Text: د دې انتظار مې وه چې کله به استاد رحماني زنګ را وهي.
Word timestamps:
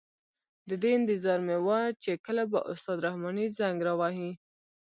د 0.69 0.71
دې 0.81 0.91
انتظار 0.99 1.39
مې 1.47 1.57
وه 1.65 1.79
چې 2.03 2.11
کله 2.25 2.43
به 2.51 2.59
استاد 2.71 2.97
رحماني 3.05 3.45
زنګ 3.57 3.77
را 3.87 3.93
وهي. 3.99 4.31